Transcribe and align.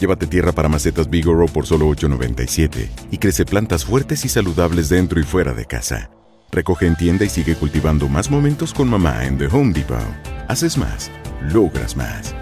Llévate 0.00 0.26
tierra 0.28 0.52
para 0.52 0.68
macetas 0.68 1.10
Bigoro 1.10 1.46
por 1.46 1.66
solo 1.66 1.88
$8.97 1.88 2.88
y 3.10 3.18
crece 3.18 3.44
plantas 3.44 3.84
fuertes 3.84 4.24
y 4.24 4.28
saludables 4.28 4.88
dentro 4.88 5.18
y 5.18 5.24
fuera 5.24 5.54
de 5.54 5.66
casa. 5.66 6.10
Recoge 6.52 6.86
en 6.86 6.96
tienda 6.96 7.24
y 7.24 7.28
sigue 7.28 7.56
cultivando 7.56 8.08
más 8.08 8.30
momentos 8.30 8.72
con 8.72 8.88
mamá 8.88 9.24
en 9.24 9.36
The 9.38 9.46
Home 9.46 9.72
Depot. 9.72 9.98
Haces 10.46 10.78
más, 10.78 11.10
logras 11.52 11.96
más. 11.96 12.34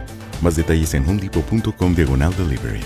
Más 0.43 0.55
detalles 0.55 0.93
en 0.95 1.09
homedepot.com 1.09 1.95
diagonal 1.95 2.35
delivery. 2.37 2.81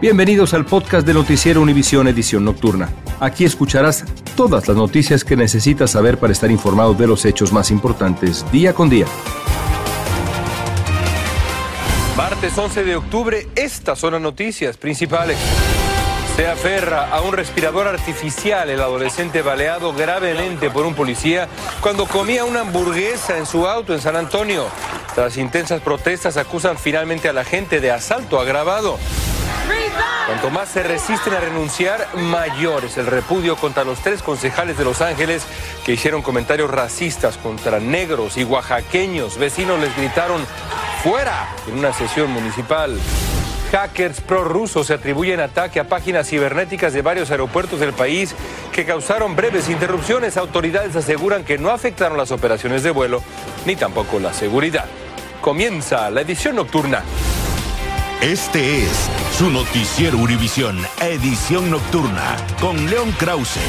Bienvenidos 0.00 0.54
al 0.54 0.64
podcast 0.64 1.06
de 1.06 1.14
Noticiero 1.14 1.60
Univisión 1.60 2.08
Edición 2.08 2.44
Nocturna. 2.44 2.88
Aquí 3.20 3.44
escucharás 3.44 4.04
todas 4.34 4.66
las 4.66 4.76
noticias 4.76 5.24
que 5.24 5.36
necesitas 5.36 5.90
saber 5.92 6.18
para 6.18 6.32
estar 6.32 6.50
informado 6.50 6.94
de 6.94 7.06
los 7.06 7.24
hechos 7.26 7.52
más 7.52 7.70
importantes 7.70 8.44
día 8.50 8.74
con 8.74 8.88
día. 8.88 9.06
Martes 12.54 12.76
11 12.76 12.84
de 12.84 12.96
octubre, 12.96 13.48
estas 13.56 13.98
son 13.98 14.12
las 14.12 14.22
noticias 14.22 14.76
principales. 14.76 15.36
Se 16.36 16.46
aferra 16.46 17.08
a 17.10 17.20
un 17.20 17.32
respirador 17.32 17.88
artificial 17.88 18.70
el 18.70 18.80
adolescente 18.80 19.42
baleado 19.42 19.92
gravemente 19.92 20.70
por 20.70 20.86
un 20.86 20.94
policía 20.94 21.48
cuando 21.80 22.06
comía 22.06 22.44
una 22.44 22.60
hamburguesa 22.60 23.38
en 23.38 23.46
su 23.46 23.66
auto 23.66 23.92
en 23.92 24.00
San 24.00 24.14
Antonio. 24.14 24.66
Tras 25.16 25.36
intensas 25.36 25.80
protestas 25.80 26.36
acusan 26.36 26.78
finalmente 26.78 27.28
a 27.28 27.32
la 27.32 27.44
gente 27.44 27.80
de 27.80 27.90
asalto 27.90 28.38
agravado. 28.38 29.00
Cuanto 30.26 30.50
más 30.50 30.68
se 30.68 30.84
resisten 30.84 31.34
a 31.34 31.40
renunciar, 31.40 32.06
mayor 32.14 32.84
es 32.84 32.96
el 32.98 33.06
repudio 33.06 33.56
contra 33.56 33.82
los 33.82 33.98
tres 33.98 34.22
concejales 34.22 34.78
de 34.78 34.84
Los 34.84 35.00
Ángeles 35.00 35.42
que 35.84 35.94
hicieron 35.94 36.22
comentarios 36.22 36.70
racistas 36.70 37.36
contra 37.36 37.80
negros 37.80 38.36
y 38.36 38.44
oaxaqueños. 38.44 39.38
Vecinos 39.38 39.80
les 39.80 39.96
gritaron 39.96 40.40
fuera 41.04 41.46
en 41.68 41.78
una 41.78 41.92
sesión 41.92 42.30
municipal. 42.30 42.98
Hackers 43.70 44.22
prorrusos 44.22 44.86
se 44.86 44.94
atribuyen 44.94 45.38
ataque 45.38 45.78
a 45.78 45.86
páginas 45.86 46.30
cibernéticas 46.30 46.94
de 46.94 47.02
varios 47.02 47.30
aeropuertos 47.30 47.78
del 47.78 47.92
país 47.92 48.34
que 48.72 48.86
causaron 48.86 49.36
breves 49.36 49.68
interrupciones. 49.68 50.38
Autoridades 50.38 50.96
aseguran 50.96 51.44
que 51.44 51.58
no 51.58 51.68
afectaron 51.68 52.16
las 52.16 52.30
operaciones 52.30 52.82
de 52.82 52.90
vuelo 52.90 53.22
ni 53.66 53.76
tampoco 53.76 54.18
la 54.18 54.32
seguridad. 54.32 54.86
Comienza 55.42 56.10
la 56.10 56.22
edición 56.22 56.56
nocturna. 56.56 57.02
Este 58.22 58.84
es 58.84 59.10
su 59.36 59.50
noticiero 59.50 60.16
Univisión, 60.16 60.80
edición 61.02 61.70
nocturna, 61.70 62.38
con 62.60 62.88
León 62.88 63.14
Krause. 63.18 63.60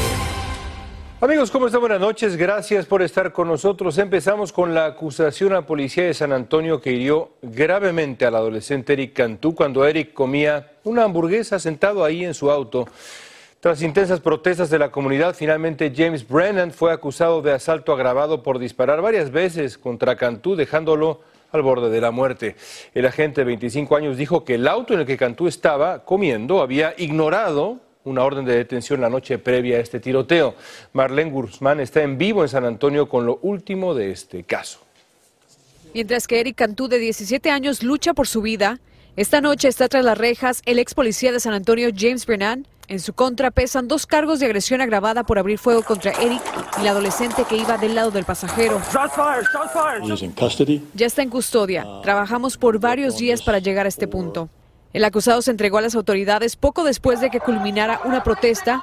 Amigos, 1.18 1.50
¿cómo 1.50 1.64
están? 1.64 1.80
Buenas 1.80 1.98
noches. 1.98 2.36
Gracias 2.36 2.84
por 2.84 3.00
estar 3.00 3.32
con 3.32 3.48
nosotros. 3.48 3.96
Empezamos 3.96 4.52
con 4.52 4.74
la 4.74 4.84
acusación 4.84 5.54
a 5.54 5.64
policía 5.64 6.04
de 6.04 6.12
San 6.12 6.30
Antonio 6.30 6.78
que 6.78 6.92
hirió 6.92 7.30
gravemente 7.40 8.26
al 8.26 8.34
adolescente 8.34 8.92
Eric 8.92 9.14
Cantú 9.14 9.54
cuando 9.54 9.86
Eric 9.86 10.12
comía 10.12 10.72
una 10.84 11.04
hamburguesa 11.04 11.58
sentado 11.58 12.04
ahí 12.04 12.22
en 12.22 12.34
su 12.34 12.50
auto. 12.50 12.86
Tras 13.60 13.80
intensas 13.80 14.20
protestas 14.20 14.68
de 14.68 14.78
la 14.78 14.90
comunidad, 14.90 15.34
finalmente 15.34 15.90
James 15.96 16.28
Brennan 16.28 16.70
fue 16.70 16.92
acusado 16.92 17.40
de 17.40 17.52
asalto 17.52 17.94
agravado 17.94 18.42
por 18.42 18.58
disparar 18.58 19.00
varias 19.00 19.30
veces 19.30 19.78
contra 19.78 20.16
Cantú, 20.16 20.54
dejándolo 20.54 21.22
al 21.50 21.62
borde 21.62 21.88
de 21.88 22.00
la 22.02 22.10
muerte. 22.10 22.56
El 22.92 23.06
agente 23.06 23.40
de 23.40 23.46
25 23.46 23.96
años 23.96 24.18
dijo 24.18 24.44
que 24.44 24.56
el 24.56 24.68
auto 24.68 24.92
en 24.92 25.00
el 25.00 25.06
que 25.06 25.16
Cantú 25.16 25.48
estaba 25.48 26.04
comiendo 26.04 26.60
había 26.60 26.92
ignorado 26.98 27.85
una 28.06 28.24
orden 28.24 28.44
de 28.44 28.56
detención 28.56 29.00
la 29.00 29.10
noche 29.10 29.38
previa 29.38 29.76
a 29.76 29.80
este 29.80 30.00
tiroteo. 30.00 30.54
Marlene 30.92 31.30
Guzmán 31.30 31.80
está 31.80 32.02
en 32.02 32.16
vivo 32.16 32.42
en 32.42 32.48
San 32.48 32.64
Antonio 32.64 33.08
con 33.08 33.26
lo 33.26 33.38
último 33.42 33.94
de 33.94 34.12
este 34.12 34.44
caso. 34.44 34.80
Mientras 35.92 36.26
que 36.26 36.40
Eric 36.40 36.56
Cantú, 36.56 36.88
de 36.88 36.98
17 36.98 37.50
años, 37.50 37.82
lucha 37.82 38.14
por 38.14 38.26
su 38.28 38.42
vida, 38.42 38.78
esta 39.16 39.40
noche 39.40 39.68
está 39.68 39.88
tras 39.88 40.04
las 40.04 40.16
rejas 40.16 40.62
el 40.66 40.78
ex 40.78 40.94
policía 40.94 41.32
de 41.32 41.40
San 41.40 41.54
Antonio, 41.54 41.88
James 41.94 42.26
Brennan. 42.26 42.66
En 42.88 43.00
su 43.00 43.14
contra 43.14 43.50
pesan 43.50 43.88
dos 43.88 44.06
cargos 44.06 44.38
de 44.38 44.46
agresión 44.46 44.80
agravada 44.80 45.24
por 45.24 45.40
abrir 45.40 45.58
fuego 45.58 45.82
contra 45.82 46.12
Eric 46.12 46.42
y 46.78 46.84
la 46.84 46.90
adolescente 46.90 47.44
que 47.48 47.56
iba 47.56 47.76
del 47.78 47.96
lado 47.96 48.12
del 48.12 48.24
pasajero. 48.24 48.80
Ya 50.94 51.06
está 51.06 51.22
en 51.22 51.30
custodia. 51.30 51.84
Trabajamos 52.02 52.56
por 52.56 52.78
varios 52.78 53.16
días 53.16 53.42
para 53.42 53.58
llegar 53.58 53.86
a 53.86 53.88
este 53.88 54.06
punto. 54.06 54.48
El 54.96 55.04
acusado 55.04 55.42
se 55.42 55.50
entregó 55.50 55.76
a 55.76 55.82
las 55.82 55.94
autoridades 55.94 56.56
poco 56.56 56.82
después 56.82 57.20
de 57.20 57.28
que 57.28 57.38
culminara 57.38 58.00
una 58.06 58.22
protesta 58.22 58.82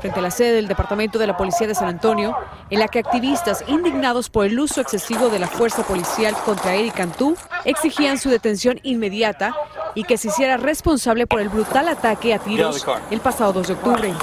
frente 0.00 0.20
a 0.20 0.22
la 0.22 0.30
sede 0.30 0.54
del 0.54 0.68
Departamento 0.68 1.18
de 1.18 1.26
la 1.26 1.36
Policía 1.36 1.66
de 1.66 1.74
San 1.74 1.88
Antonio, 1.88 2.34
en 2.70 2.78
la 2.78 2.88
que 2.88 3.00
activistas 3.00 3.62
indignados 3.68 4.30
por 4.30 4.46
el 4.46 4.58
uso 4.58 4.80
excesivo 4.80 5.28
de 5.28 5.38
la 5.38 5.48
fuerza 5.48 5.82
policial 5.82 6.34
contra 6.46 6.76
Eric 6.76 6.94
Cantú 6.94 7.36
exigían 7.66 8.16
su 8.16 8.30
detención 8.30 8.80
inmediata 8.84 9.54
y 9.94 10.04
que 10.04 10.16
se 10.16 10.28
hiciera 10.28 10.56
responsable 10.56 11.26
por 11.26 11.42
el 11.42 11.50
brutal 11.50 11.90
ataque 11.90 12.32
a 12.32 12.38
tiros 12.38 12.86
el 13.10 13.20
pasado 13.20 13.52
2 13.52 13.66
de 13.66 13.72
octubre. 13.74 14.14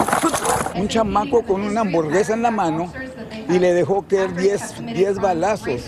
Un 0.74 0.88
chamaco 0.88 1.44
con 1.44 1.62
una 1.62 1.82
hamburguesa 1.82 2.34
en 2.34 2.42
la 2.42 2.50
mano 2.50 2.92
y 3.50 3.60
le 3.60 3.74
dejó 3.74 4.06
caer 4.08 4.36
10, 4.36 4.86
10 4.94 5.20
balazos. 5.20 5.82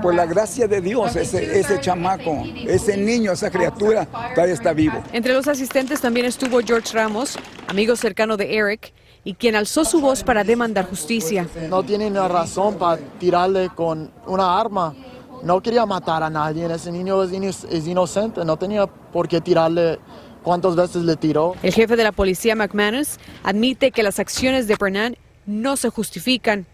Por 0.00 0.14
la 0.14 0.26
gracia 0.26 0.66
de 0.68 0.80
Dios, 0.80 1.16
ese, 1.16 1.58
ese 1.58 1.80
chamaco, 1.80 2.44
ese 2.66 2.96
niño, 2.96 3.32
esa 3.32 3.50
criatura, 3.50 4.06
todavía 4.34 4.54
está 4.54 4.72
vivo. 4.72 5.02
Entre 5.12 5.32
los 5.32 5.48
asistentes 5.48 6.00
también 6.00 6.26
estuvo 6.26 6.60
George 6.60 6.92
Ramos, 6.92 7.38
amigo 7.68 7.96
cercano 7.96 8.36
de 8.36 8.56
Eric, 8.56 8.92
y 9.24 9.34
quien 9.34 9.54
alzó 9.54 9.84
su 9.84 10.00
voz 10.00 10.24
para 10.24 10.44
demandar 10.44 10.88
justicia. 10.88 11.46
No 11.68 11.82
tiene 11.82 12.10
ni 12.10 12.18
razón 12.18 12.74
para 12.76 13.00
tirarle 13.18 13.70
con 13.74 14.10
una 14.26 14.58
arma. 14.58 14.94
No 15.42 15.60
quería 15.60 15.86
matar 15.86 16.22
a 16.22 16.30
nadie. 16.30 16.72
Ese 16.72 16.90
niño 16.90 17.22
es 17.22 17.86
inocente. 17.86 18.44
No 18.44 18.56
tenía 18.56 18.86
por 18.86 19.28
qué 19.28 19.40
tirarle 19.40 19.98
cuántas 20.42 20.74
veces 20.74 21.02
le 21.02 21.16
tiró. 21.16 21.54
El 21.62 21.72
jefe 21.72 21.96
de 21.96 22.04
la 22.04 22.12
policía, 22.12 22.54
McManus, 22.56 23.18
admite 23.42 23.90
que 23.90 24.02
las 24.02 24.18
acciones 24.18 24.66
de 24.66 24.74
Brennan 24.76 25.16
no 25.46 25.76
se 25.76 25.88
justifican. 25.88 26.66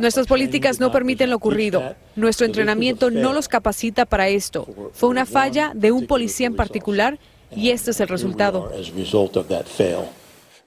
Nuestras 0.00 0.26
políticas 0.26 0.80
no 0.80 0.92
permiten 0.92 1.30
lo 1.30 1.36
ocurrido. 1.36 1.94
Nuestro 2.16 2.46
entrenamiento 2.46 3.10
no 3.10 3.32
los 3.32 3.48
capacita 3.48 4.06
para 4.06 4.28
esto. 4.28 4.66
Fue 4.92 5.08
una 5.08 5.26
falla 5.26 5.72
de 5.74 5.92
un 5.92 6.06
policía 6.06 6.46
en 6.46 6.56
particular 6.56 7.18
y 7.54 7.70
este 7.70 7.90
es 7.90 8.00
el 8.00 8.08
resultado. 8.08 8.70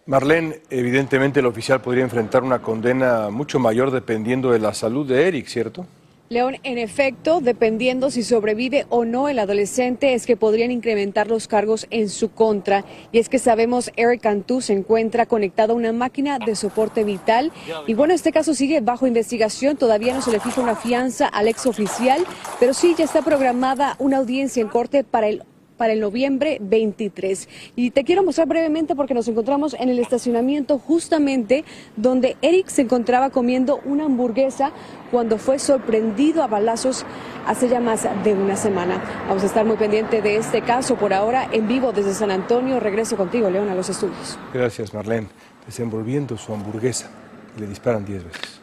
Marlene, 0.07 0.61
evidentemente 0.69 1.39
el 1.39 1.47
oficial 1.47 1.81
podría 1.81 2.03
enfrentar 2.03 2.43
una 2.43 2.61
condena 2.61 3.31
mucho 3.31 3.57
mayor 3.57 3.89
dependiendo 3.89 4.51
de 4.51 4.59
la 4.59 4.73
salud 4.75 5.07
de 5.07 5.27
Eric, 5.27 5.47
¿cierto? 5.47 5.87
León, 6.27 6.55
en 6.63 6.79
efecto, 6.79 7.39
dependiendo 7.39 8.09
si 8.09 8.23
sobrevive 8.23 8.87
o 8.89 9.05
no 9.05 9.29
el 9.29 9.37
adolescente, 9.37 10.15
es 10.15 10.25
que 10.25 10.35
podrían 10.35 10.71
incrementar 10.71 11.27
los 11.27 11.47
cargos 11.47 11.85
en 11.91 12.09
su 12.09 12.31
contra. 12.31 12.83
Y 13.11 13.19
es 13.19 13.29
que 13.29 13.37
sabemos, 13.37 13.91
Eric 13.95 14.21
Cantú 14.21 14.59
se 14.59 14.73
encuentra 14.73 15.27
conectado 15.27 15.73
a 15.73 15.75
una 15.75 15.93
máquina 15.93 16.39
de 16.39 16.55
soporte 16.55 17.03
vital. 17.03 17.51
Y 17.85 17.93
bueno, 17.93 18.15
este 18.15 18.31
caso 18.31 18.55
sigue 18.55 18.81
bajo 18.81 19.05
investigación. 19.05 19.77
Todavía 19.77 20.15
no 20.15 20.21
se 20.23 20.31
le 20.31 20.39
fija 20.39 20.61
una 20.61 20.75
fianza 20.75 21.27
al 21.27 21.47
ex 21.47 21.67
oficial, 21.67 22.25
pero 22.59 22.73
sí 22.73 22.95
ya 22.97 23.05
está 23.05 23.21
programada 23.21 23.95
una 23.99 24.17
audiencia 24.17 24.61
en 24.61 24.69
corte 24.69 25.03
para 25.03 25.27
el 25.27 25.43
para 25.77 25.93
el 25.93 25.99
noviembre 25.99 26.57
23. 26.61 27.47
Y 27.75 27.91
te 27.91 28.03
quiero 28.03 28.23
mostrar 28.23 28.47
brevemente 28.47 28.95
porque 28.95 29.13
nos 29.13 29.27
encontramos 29.27 29.75
en 29.79 29.89
el 29.89 29.99
estacionamiento 29.99 30.79
justamente 30.79 31.63
donde 31.95 32.37
Eric 32.41 32.67
se 32.67 32.83
encontraba 32.83 33.29
comiendo 33.29 33.79
una 33.85 34.05
hamburguesa 34.05 34.71
cuando 35.11 35.37
fue 35.37 35.59
sorprendido 35.59 36.43
a 36.43 36.47
balazos 36.47 37.05
hace 37.45 37.69
ya 37.69 37.79
más 37.79 38.07
de 38.23 38.33
una 38.33 38.55
semana. 38.55 39.01
Vamos 39.27 39.43
a 39.43 39.45
estar 39.45 39.65
muy 39.65 39.77
pendiente 39.77 40.21
de 40.21 40.37
este 40.37 40.61
caso 40.61 40.95
por 40.95 41.13
ahora 41.13 41.47
en 41.51 41.67
vivo 41.67 41.91
desde 41.91 42.13
San 42.13 42.31
Antonio. 42.31 42.79
Regreso 42.79 43.15
contigo, 43.15 43.49
León, 43.49 43.69
a 43.69 43.75
los 43.75 43.89
estudios. 43.89 44.37
Gracias, 44.53 44.93
Marlene. 44.93 45.27
Desenvolviendo 45.65 46.37
su 46.37 46.53
hamburguesa 46.53 47.09
le 47.57 47.67
disparan 47.67 48.05
10 48.05 48.23
veces. 48.25 48.59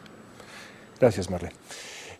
Gracias, 0.99 1.29
Marlene. 1.29 1.62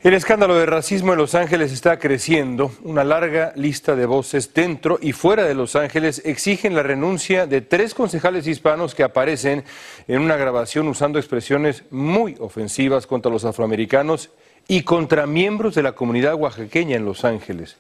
El 0.04 0.14
escándalo 0.16 0.56
de 0.56 0.66
racismo 0.66 1.14
en 1.14 1.18
Los 1.18 1.34
Ángeles 1.34 1.72
está 1.72 1.98
creciendo. 1.98 2.74
Una 2.84 3.06
larga 3.06 3.54
lista 3.56 3.96
de 3.96 4.06
voces 4.06 4.54
dentro 4.54 5.00
y 5.02 5.14
fuera 5.14 5.46
de 5.46 5.54
Los 5.54 5.78
Ángeles 5.78 6.22
exigen 6.26 6.76
la 6.76 6.84
renuncia 6.84 7.48
de 7.48 7.62
tres 7.62 7.94
concejales 7.94 8.46
hispanos 8.46 8.96
que 8.96 9.04
aparecen 9.04 9.64
en 10.10 10.20
una 10.20 10.36
grabación 10.36 10.90
usando 10.90 11.20
expresiones 11.20 11.86
muy 11.90 12.36
ofensivas 12.42 13.08
contra 13.08 13.32
los 13.32 13.46
afroamericanos 13.46 14.30
y 14.68 14.84
contra 14.84 15.26
miembros 15.26 15.74
de 15.74 15.84
la 15.84 15.94
comunidad 15.94 16.36
oaxaqueña 16.36 16.98
en 16.98 17.06
Los 17.06 17.24
Ángeles. 17.24 17.78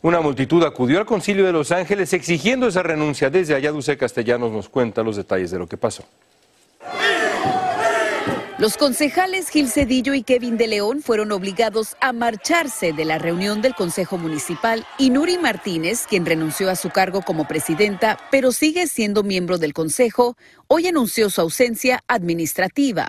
Una 0.00 0.22
multitud 0.22 0.64
acudió 0.64 0.98
al 0.98 1.04
concilio 1.04 1.44
de 1.44 1.52
Los 1.52 1.70
Ángeles 1.70 2.14
exigiendo 2.14 2.68
esa 2.68 2.82
renuncia. 2.82 3.28
Desde 3.28 3.54
allá, 3.54 3.72
Dulce 3.72 3.98
Castellanos 3.98 4.50
nos 4.52 4.70
cuenta 4.70 5.02
los 5.02 5.16
detalles 5.16 5.50
de 5.50 5.58
lo 5.58 5.66
que 5.66 5.76
pasó. 5.76 6.04
Los 8.58 8.76
concejales 8.76 9.50
Gil 9.50 9.68
Cedillo 9.68 10.14
y 10.14 10.24
Kevin 10.24 10.56
de 10.56 10.66
León 10.66 11.00
fueron 11.00 11.30
obligados 11.30 11.96
a 12.00 12.12
marcharse 12.12 12.92
de 12.92 13.04
la 13.04 13.16
reunión 13.16 13.62
del 13.62 13.76
Consejo 13.76 14.18
Municipal 14.18 14.84
y 14.98 15.10
Nuri 15.10 15.38
Martínez, 15.38 16.06
quien 16.08 16.26
renunció 16.26 16.68
a 16.68 16.74
su 16.74 16.90
cargo 16.90 17.22
como 17.22 17.46
presidenta, 17.46 18.18
pero 18.32 18.50
sigue 18.50 18.88
siendo 18.88 19.22
miembro 19.22 19.58
del 19.58 19.74
Consejo, 19.74 20.36
hoy 20.66 20.88
anunció 20.88 21.30
su 21.30 21.40
ausencia 21.40 22.02
administrativa. 22.08 23.06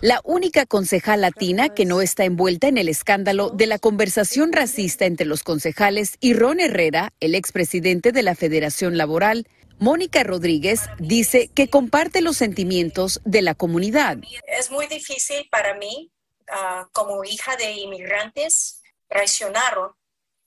La 0.00 0.20
única 0.22 0.64
concejal 0.64 1.20
latina 1.20 1.68
que 1.68 1.84
no 1.84 2.00
está 2.00 2.24
envuelta 2.24 2.68
en 2.68 2.78
el 2.78 2.88
escándalo 2.88 3.50
de 3.50 3.66
la 3.66 3.80
conversación 3.80 4.52
racista 4.52 5.06
entre 5.06 5.26
los 5.26 5.42
concejales 5.42 6.18
y 6.20 6.34
Ron 6.34 6.60
Herrera, 6.60 7.12
el 7.18 7.34
expresidente 7.34 8.12
de 8.12 8.22
la 8.22 8.36
Federación 8.36 8.96
Laboral, 8.96 9.48
Mónica 9.80 10.24
Rodríguez 10.24 10.82
dice 10.98 11.48
que 11.54 11.68
comparte 11.68 12.20
los 12.20 12.36
sentimientos 12.36 13.20
de 13.24 13.42
la 13.42 13.54
comunidad. 13.54 14.18
Es 14.46 14.70
muy 14.70 14.86
difícil 14.88 15.48
para 15.50 15.74
mí, 15.74 16.10
ah, 16.50 16.88
como 16.92 17.24
hija 17.24 17.56
de 17.56 17.72
inmigrantes, 17.72 18.82
traicionar 19.08 19.74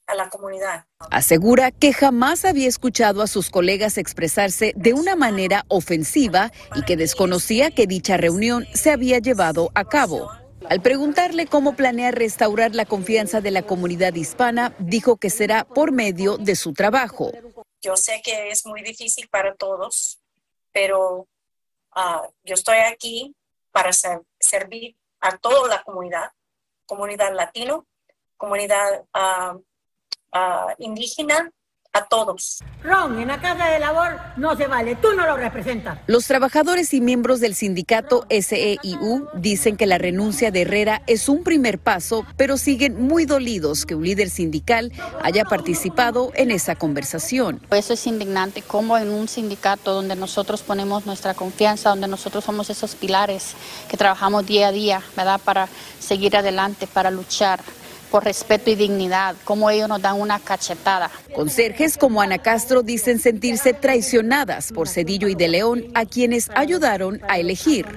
a 0.07 0.15
la 0.15 0.29
comunidad. 0.29 0.85
Asegura 1.09 1.71
que 1.71 1.93
jamás 1.93 2.43
había 2.43 2.67
escuchado 2.67 3.21
a 3.21 3.27
sus 3.27 3.49
colegas 3.49 3.97
expresarse 3.97 4.73
de 4.75 4.93
una 4.93 5.15
manera 5.15 5.65
ofensiva 5.69 6.51
y 6.75 6.83
que 6.83 6.97
desconocía 6.97 7.71
que 7.71 7.87
dicha 7.87 8.17
reunión 8.17 8.67
se 8.73 8.91
había 8.91 9.19
llevado 9.19 9.71
a 9.73 9.85
cabo. 9.85 10.29
Al 10.69 10.81
preguntarle 10.81 11.47
cómo 11.47 11.75
planea 11.75 12.11
restaurar 12.11 12.75
la 12.75 12.85
confianza 12.85 13.41
de 13.41 13.51
la 13.51 13.63
comunidad 13.63 14.13
hispana, 14.13 14.75
dijo 14.79 15.17
que 15.17 15.29
será 15.29 15.63
por 15.63 15.91
medio 15.91 16.37
de 16.37 16.55
su 16.55 16.73
trabajo. 16.73 17.31
Yo 17.81 17.97
sé 17.97 18.21
que 18.23 18.49
es 18.49 18.65
muy 18.65 18.81
difícil 18.83 19.27
para 19.29 19.55
todos, 19.55 20.19
pero 20.71 21.27
ah, 21.91 22.27
yo 22.43 22.53
estoy 22.53 22.77
aquí 22.77 23.35
para 23.71 23.91
servir 24.39 24.95
a 25.19 25.37
toda 25.37 25.67
la 25.67 25.83
comunidad, 25.83 26.31
comunidad 26.85 27.33
latino, 27.33 27.87
comunidad 28.37 29.05
ah, 29.13 29.57
ah, 30.31 30.75
indígena, 30.77 31.51
a 31.93 32.05
todos. 32.05 32.59
Ron, 32.83 33.19
en 33.19 33.27
la 33.27 33.41
casa 33.41 33.67
de 33.69 33.79
labor 33.79 34.17
no 34.37 34.55
se 34.55 34.65
vale, 34.67 34.95
tú 34.95 35.09
no 35.13 35.25
lo 35.25 35.35
representas. 35.35 35.99
Los 36.07 36.25
trabajadores 36.25 36.93
y 36.93 37.01
miembros 37.01 37.41
del 37.41 37.53
sindicato 37.53 38.25
SEIU 38.29 39.27
dicen 39.33 39.75
que 39.75 39.85
la 39.85 39.97
renuncia 39.97 40.51
de 40.51 40.61
Herrera 40.61 41.01
es 41.07 41.27
un 41.27 41.43
primer 41.43 41.79
paso, 41.79 42.25
pero 42.37 42.57
siguen 42.57 43.01
muy 43.01 43.25
dolidos 43.25 43.85
que 43.85 43.95
un 43.95 44.03
líder 44.03 44.29
sindical 44.29 44.93
haya 45.21 45.43
participado 45.43 46.31
en 46.35 46.51
esa 46.51 46.75
conversación. 46.75 47.59
Eso 47.71 47.93
es 47.93 48.07
indignante, 48.07 48.61
como 48.61 48.97
en 48.97 49.09
un 49.09 49.27
sindicato 49.27 49.93
donde 49.93 50.15
nosotros 50.15 50.61
ponemos 50.61 51.05
nuestra 51.05 51.33
confianza, 51.33 51.89
donde 51.89 52.07
nosotros 52.07 52.45
somos 52.45 52.69
esos 52.69 52.95
pilares 52.95 53.53
que 53.89 53.97
trabajamos 53.97 54.45
día 54.45 54.69
a 54.69 54.71
día, 54.71 55.01
¿verdad? 55.17 55.41
Para 55.43 55.67
seguir 55.99 56.37
adelante, 56.37 56.87
para 56.87 57.11
luchar 57.11 57.59
por 58.11 58.25
respeto 58.25 58.69
y 58.69 58.75
dignidad, 58.75 59.35
como 59.45 59.69
ellos 59.69 59.87
nos 59.87 60.01
dan 60.01 60.19
una 60.19 60.39
cachetada. 60.39 61.09
Conserjes 61.33 61.97
como 61.97 62.21
Ana 62.21 62.39
Castro 62.39 62.83
dicen 62.83 63.19
sentirse 63.19 63.73
traicionadas 63.73 64.73
por 64.73 64.89
Cedillo 64.89 65.29
y 65.29 65.35
de 65.35 65.47
León, 65.47 65.85
a 65.95 66.05
quienes 66.05 66.49
ayudaron 66.53 67.21
a 67.29 67.39
elegir. 67.39 67.87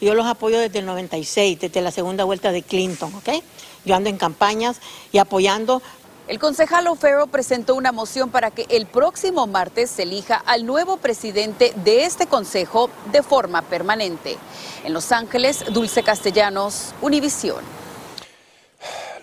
Yo 0.00 0.14
los 0.14 0.26
apoyo 0.26 0.58
desde 0.60 0.78
el 0.78 0.86
96, 0.86 1.58
desde 1.60 1.80
la 1.82 1.90
segunda 1.90 2.24
vuelta 2.24 2.52
de 2.52 2.62
Clinton, 2.62 3.12
¿ok? 3.14 3.42
Yo 3.84 3.94
ando 3.94 4.08
en 4.08 4.16
campañas 4.16 4.80
y 5.12 5.18
apoyando 5.18 5.82
el 6.26 6.38
concejal 6.38 6.86
O'Farrell 6.86 7.28
presentó 7.28 7.74
una 7.74 7.92
moción 7.92 8.30
para 8.30 8.50
que 8.50 8.64
el 8.70 8.86
próximo 8.86 9.46
martes 9.46 9.90
se 9.90 10.04
elija 10.04 10.36
al 10.36 10.64
nuevo 10.64 10.96
presidente 10.96 11.74
de 11.84 12.06
este 12.06 12.26
consejo 12.26 12.88
de 13.12 13.22
forma 13.22 13.60
permanente. 13.60 14.38
En 14.84 14.94
Los 14.94 15.12
Ángeles, 15.12 15.66
Dulce 15.70 16.02
Castellanos, 16.02 16.94
Univisión. 17.02 17.83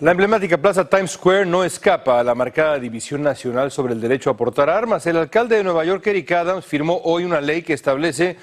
La 0.02 0.10
emblemática 0.10 0.58
plaza 0.58 0.84
Times 0.84 1.12
Square 1.12 1.46
no 1.46 1.62
escapa 1.62 2.18
a 2.18 2.24
la 2.24 2.34
marcada 2.34 2.76
división 2.80 3.22
nacional 3.22 3.70
sobre 3.70 3.92
el 3.92 4.00
derecho 4.00 4.30
a 4.30 4.36
portar 4.36 4.68
armas. 4.68 5.06
El 5.06 5.16
alcalde 5.16 5.58
de 5.58 5.62
Nueva 5.62 5.84
York, 5.84 6.04
Eric 6.08 6.32
Adams, 6.32 6.66
firmó 6.66 7.00
hoy 7.04 7.22
una 7.22 7.40
ley 7.40 7.62
que 7.62 7.72
establece 7.72 8.36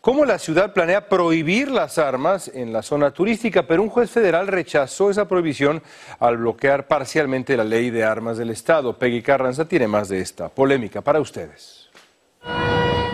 cómo 0.00 0.24
la 0.24 0.40
ciudad 0.40 0.72
planea 0.72 1.08
prohibir 1.08 1.70
las 1.70 1.98
armas 1.98 2.50
en 2.52 2.72
la 2.72 2.82
zona 2.82 3.12
turística, 3.12 3.64
pero 3.64 3.80
un 3.80 3.90
juez 3.90 4.10
federal 4.10 4.48
rechazó 4.48 5.08
esa 5.08 5.28
prohibición 5.28 5.84
al 6.18 6.38
bloquear 6.38 6.88
parcialmente 6.88 7.56
la 7.56 7.62
ley 7.62 7.90
de 7.90 8.02
armas 8.02 8.36
del 8.36 8.50
Estado. 8.50 8.98
Peggy 8.98 9.22
Carranza 9.22 9.66
tiene 9.66 9.86
más 9.86 10.08
de 10.08 10.18
esta 10.18 10.48
polémica 10.48 11.00
para 11.00 11.20
ustedes. 11.20 11.83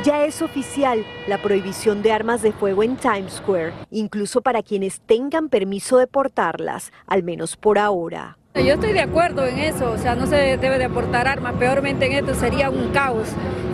Ya 0.03 0.25
es 0.25 0.41
oficial 0.41 1.05
la 1.27 1.37
prohibición 1.37 2.01
de 2.01 2.11
armas 2.11 2.41
de 2.41 2.53
fuego 2.53 2.83
en 2.83 2.97
Times 2.97 3.35
Square, 3.35 3.75
incluso 3.91 4.41
para 4.41 4.63
quienes 4.63 5.01
tengan 5.01 5.51
permiso 5.51 5.99
de 5.99 6.07
portarlas, 6.07 6.91
al 7.07 7.23
menos 7.23 7.57
por 7.59 7.79
ahora. 7.79 8.39
Yo 8.55 8.75
estoy 8.75 8.95
de 8.95 9.01
acuerdo 9.01 9.45
en 9.45 9.59
eso, 9.59 9.91
o 9.91 9.99
sea, 9.99 10.15
no 10.15 10.27
se 10.27 10.57
debe 10.57 10.79
de 10.79 10.85
aportar 10.85 11.29
armas, 11.29 11.55
peormente 11.59 12.07
en 12.07 12.13
esto 12.13 12.35
sería 12.35 12.71
un 12.71 12.93
caos 12.93 13.29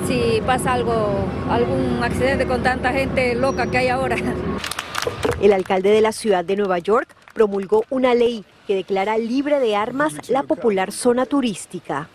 si 0.08 0.40
pasa 0.44 0.72
algo, 0.72 1.14
algún 1.48 2.02
accidente 2.02 2.44
con 2.44 2.60
tanta 2.60 2.92
gente 2.92 3.36
loca 3.36 3.70
que 3.70 3.78
hay 3.78 3.88
ahora. 3.88 4.16
El 5.40 5.52
alcalde 5.52 5.90
de 5.90 6.00
la 6.00 6.10
ciudad 6.10 6.44
de 6.44 6.56
Nueva 6.56 6.80
York 6.80 7.08
promulgó 7.34 7.84
una 7.88 8.14
ley 8.14 8.44
que 8.66 8.74
declara 8.74 9.16
libre 9.18 9.60
de 9.60 9.76
armas 9.76 10.28
la 10.28 10.42
popular 10.42 10.92
zona 10.92 11.26
turística. 11.26 12.08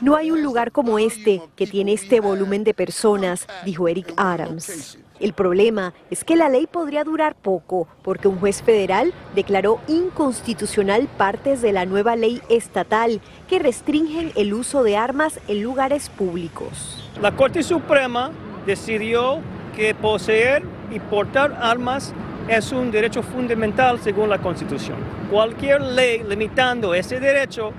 No 0.00 0.16
hay 0.16 0.30
un 0.30 0.42
lugar 0.42 0.72
como 0.72 0.98
este 0.98 1.42
que 1.56 1.66
tiene 1.66 1.92
este 1.92 2.20
volumen 2.20 2.64
de 2.64 2.74
personas, 2.74 3.46
dijo 3.64 3.88
Eric 3.88 4.12
Adams. 4.16 4.98
El 5.20 5.32
problema 5.32 5.94
es 6.10 6.22
que 6.22 6.36
la 6.36 6.48
ley 6.48 6.66
podría 6.66 7.02
durar 7.02 7.34
poco 7.34 7.88
porque 8.02 8.28
un 8.28 8.38
juez 8.38 8.62
federal 8.62 9.12
declaró 9.34 9.80
inconstitucional 9.88 11.08
partes 11.16 11.60
de 11.60 11.72
la 11.72 11.86
nueva 11.86 12.14
ley 12.14 12.40
estatal 12.48 13.20
que 13.48 13.58
restringen 13.58 14.32
el 14.36 14.54
uso 14.54 14.84
de 14.84 14.96
armas 14.96 15.40
en 15.48 15.62
lugares 15.62 16.08
públicos. 16.08 17.04
La 17.20 17.34
Corte 17.34 17.64
Suprema 17.64 18.30
decidió 18.64 19.40
que 19.74 19.94
poseer 19.94 20.62
y 20.90 21.00
portar 21.00 21.58
armas 21.60 22.14
es 22.48 22.72
un 22.72 22.90
derecho 22.90 23.22
fundamental 23.22 24.00
según 24.00 24.30
la 24.30 24.38
Constitución. 24.38 24.96
Cualquier 25.30 25.80
ley 25.82 26.22
limitando 26.26 26.94
ese 26.94 27.20
derecho 27.20 27.72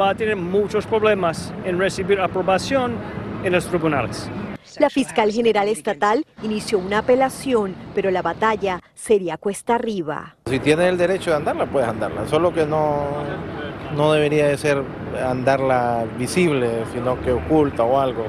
va 0.00 0.10
a 0.10 0.14
tener 0.14 0.36
muchos 0.36 0.84
problemas 0.86 1.52
en 1.64 1.78
recibir 1.78 2.20
aprobación 2.20 2.94
en 3.44 3.52
los 3.52 3.66
tribunales. 3.66 4.28
La 4.78 4.90
fiscal 4.90 5.30
general 5.30 5.68
estatal 5.68 6.26
inició 6.42 6.78
una 6.78 6.98
apelación, 6.98 7.74
pero 7.94 8.10
la 8.10 8.20
batalla 8.20 8.82
sería 8.94 9.36
cuesta 9.36 9.76
arriba. 9.76 10.36
Si 10.46 10.58
tienes 10.58 10.88
el 10.88 10.98
derecho 10.98 11.30
de 11.30 11.36
andarla, 11.36 11.66
puedes 11.66 11.88
andarla, 11.88 12.26
solo 12.26 12.52
que 12.52 12.66
no, 12.66 13.06
no 13.96 14.12
debería 14.12 14.48
de 14.48 14.58
ser 14.58 14.82
andarla 15.24 16.04
visible, 16.18 16.68
sino 16.92 17.18
que 17.22 17.32
oculta 17.32 17.84
o 17.84 17.98
algo. 17.98 18.26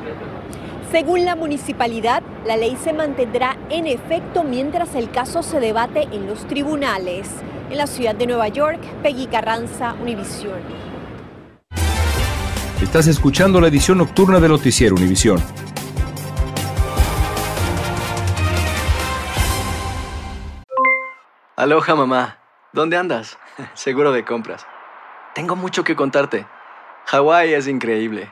Según 0.92 1.26
la 1.26 1.36
municipalidad, 1.36 2.24
la 2.46 2.56
ley 2.56 2.78
se 2.82 2.94
mantendrá 2.94 3.58
en 3.70 3.88
efecto 3.88 4.46
mientras 4.46 4.96
el 4.96 5.12
caso 5.12 5.44
se 5.44 5.60
debate 5.60 6.08
en 6.14 6.28
los 6.28 6.48
tribunales. 6.48 7.28
En 7.70 7.78
la 7.78 7.88
ciudad 7.88 8.16
de 8.16 8.26
Nueva 8.26 8.48
York, 8.48 8.80
Peggy 9.04 9.28
Carranza, 9.28 9.94
Univisión. 10.02 10.62
Estás 12.82 13.08
escuchando 13.08 13.60
la 13.60 13.68
edición 13.68 13.98
nocturna 13.98 14.40
de 14.40 14.48
Noticiero 14.48 14.96
Univisión. 14.96 15.44
Aloha 21.58 21.96
mamá, 21.96 22.40
¿dónde 22.72 22.96
andas? 22.96 23.38
Seguro 23.74 24.14
de 24.14 24.24
compras. 24.24 24.66
Tengo 25.36 25.58
mucho 25.58 25.84
que 25.84 25.98
contarte. 25.98 26.48
Hawái 27.08 27.54
es 27.54 27.68
increíble. 27.68 28.32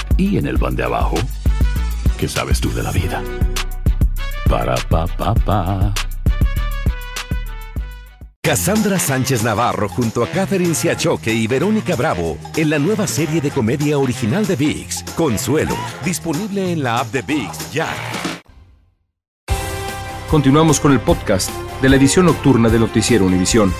y 0.21 0.37
en 0.37 0.45
el 0.45 0.59
pan 0.59 0.75
de 0.75 0.83
abajo, 0.83 1.15
¿qué 2.19 2.27
sabes 2.27 2.61
tú 2.61 2.71
de 2.73 2.83
la 2.83 2.91
vida? 2.91 3.23
Para, 4.47 4.75
pa, 4.75 5.07
pa, 5.07 5.33
pa. 5.33 5.93
Cassandra 8.43 8.99
Sánchez 8.99 9.43
Navarro 9.43 9.87
junto 9.89 10.23
a 10.23 10.27
Catherine 10.27 10.75
Siachoque 10.75 11.33
y 11.33 11.47
Verónica 11.47 11.95
Bravo 11.95 12.37
en 12.55 12.69
la 12.69 12.79
nueva 12.79 13.07
serie 13.07 13.41
de 13.41 13.49
comedia 13.49 13.97
original 13.97 14.45
de 14.45 14.55
VIX, 14.55 15.03
Consuelo, 15.15 15.75
disponible 16.03 16.71
en 16.71 16.83
la 16.83 16.99
app 16.99 17.11
de 17.11 17.21
VIX 17.21 17.71
ya. 17.71 17.87
Continuamos 20.29 20.79
con 20.79 20.91
el 20.91 20.99
podcast 20.99 21.49
de 21.81 21.89
la 21.89 21.95
edición 21.95 22.27
nocturna 22.27 22.69
de 22.69 22.79
Noticiero 22.79 23.25
Univisión. 23.25 23.73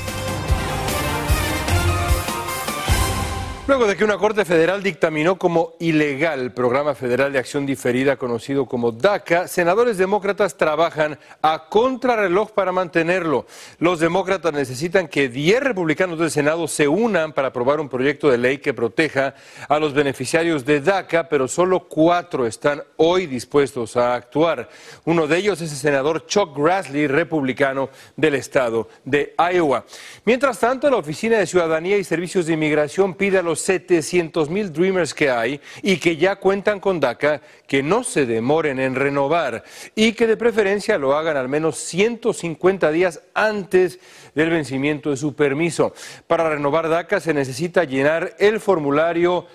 Luego 3.67 3.85
de 3.85 3.95
que 3.95 4.03
una 4.03 4.17
Corte 4.17 4.43
Federal 4.43 4.81
dictaminó 4.81 5.37
como 5.37 5.75
ilegal 5.79 6.39
el 6.39 6.51
Programa 6.51 6.95
Federal 6.95 7.31
de 7.31 7.37
Acción 7.37 7.67
Diferida 7.67 8.17
conocido 8.17 8.65
como 8.65 8.91
DACA, 8.91 9.47
senadores 9.47 9.99
demócratas 9.99 10.57
trabajan 10.57 11.19
a 11.43 11.69
contrarreloj 11.69 12.51
para 12.53 12.71
mantenerlo. 12.71 13.45
Los 13.77 13.99
demócratas 13.99 14.51
necesitan 14.51 15.07
que 15.07 15.29
10 15.29 15.61
republicanos 15.61 16.17
del 16.17 16.31
Senado 16.31 16.67
se 16.67 16.87
unan 16.87 17.33
para 17.33 17.49
aprobar 17.49 17.79
un 17.79 17.87
proyecto 17.87 18.31
de 18.31 18.39
ley 18.39 18.57
que 18.57 18.73
proteja 18.73 19.35
a 19.69 19.77
los 19.77 19.93
beneficiarios 19.93 20.65
de 20.65 20.81
DACA, 20.81 21.29
pero 21.29 21.47
solo 21.47 21.87
cuatro 21.87 22.47
están 22.47 22.81
hoy 22.97 23.27
dispuestos 23.27 23.95
a 23.95 24.15
actuar. 24.15 24.69
Uno 25.05 25.27
de 25.27 25.37
ellos 25.37 25.61
es 25.61 25.71
el 25.71 25.77
senador 25.77 26.25
Chuck 26.25 26.57
Grassley, 26.57 27.05
republicano 27.05 27.89
del 28.17 28.35
estado 28.35 28.89
de 29.05 29.35
Iowa. 29.53 29.85
Mientras 30.25 30.59
tanto, 30.59 30.89
la 30.89 30.97
Oficina 30.97 31.37
de 31.37 31.45
Ciudadanía 31.45 31.97
y 31.99 32.03
Servicios 32.03 32.47
de 32.47 32.53
Inmigración 32.53 33.13
pide 33.13 33.37
a 33.37 33.43
los 33.43 33.60
700 33.61 34.49
mil 34.49 34.71
Dreamers 34.71 35.13
que 35.13 35.29
hay 35.29 35.61
y 35.81 35.97
que 35.97 36.17
ya 36.17 36.35
cuentan 36.37 36.79
con 36.79 36.99
DACA 36.99 37.41
que 37.67 37.83
no 37.83 38.03
se 38.03 38.25
demoren 38.25 38.79
en 38.79 38.95
renovar 38.95 39.63
y 39.95 40.13
que 40.13 40.27
de 40.27 40.37
preferencia 40.37 40.97
lo 40.97 41.15
hagan 41.15 41.37
al 41.37 41.49
menos 41.49 41.77
150 41.77 42.91
días 42.91 43.21
antes 43.33 43.99
del 44.35 44.49
vencimiento 44.49 45.09
de 45.09 45.17
su 45.17 45.35
permiso. 45.35 45.93
Para 46.27 46.49
renovar 46.49 46.89
DACA 46.89 47.19
se 47.19 47.33
necesita 47.33 47.83
llenar 47.83 48.35
el 48.39 48.59
formulario 48.59 49.45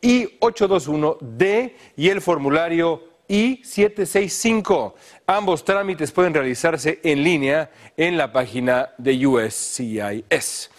I-821D 0.00 1.72
y 1.96 2.08
el 2.08 2.20
formulario 2.20 3.16
I-765. 3.28 4.94
Ambos 5.26 5.64
trámites 5.64 6.12
pueden 6.12 6.34
realizarse 6.34 7.00
en 7.02 7.22
línea 7.22 7.70
en 7.96 8.16
la 8.16 8.32
página 8.32 8.90
de 8.98 9.26
USCIS. 9.26 10.70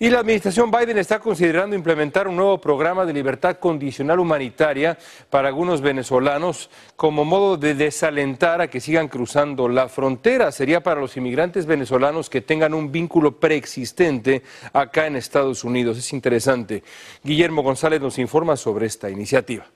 Y 0.00 0.10
la 0.10 0.20
administración 0.20 0.70
Biden 0.70 0.96
está 0.98 1.18
considerando 1.18 1.74
implementar 1.74 2.28
un 2.28 2.36
nuevo 2.36 2.60
programa 2.60 3.04
de 3.04 3.12
libertad 3.12 3.56
condicional 3.58 4.20
humanitaria 4.20 4.96
para 5.28 5.48
algunos 5.48 5.80
venezolanos 5.80 6.70
como 6.94 7.24
modo 7.24 7.56
de 7.56 7.74
desalentar 7.74 8.60
a 8.60 8.68
que 8.68 8.80
sigan 8.80 9.08
cruzando 9.08 9.68
la 9.68 9.88
frontera. 9.88 10.52
Sería 10.52 10.84
para 10.84 11.00
los 11.00 11.16
inmigrantes 11.16 11.66
venezolanos 11.66 12.30
que 12.30 12.42
tengan 12.42 12.74
un 12.74 12.92
vínculo 12.92 13.40
preexistente 13.40 14.44
acá 14.72 15.08
en 15.08 15.16
Estados 15.16 15.64
Unidos. 15.64 15.98
Es 15.98 16.12
interesante. 16.12 16.84
Guillermo 17.24 17.64
González 17.64 18.00
nos 18.00 18.20
informa 18.20 18.56
sobre 18.56 18.86
esta 18.86 19.10
iniciativa. 19.10 19.66